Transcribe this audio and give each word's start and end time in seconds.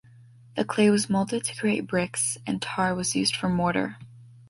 The 0.55 0.65
clay 0.65 0.89
was 0.89 1.11
molded 1.11 1.43
to 1.43 1.55
create 1.55 1.85
bricks, 1.85 2.35
and 2.47 2.59
tar 2.59 2.95
was 2.95 3.15
used 3.15 3.35
for 3.35 3.49
mortar. 3.49 3.99